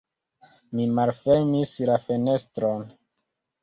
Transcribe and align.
Mi 0.79 0.87
malfermis 1.01 1.77
la 1.93 2.01
fenestron. 2.09 2.93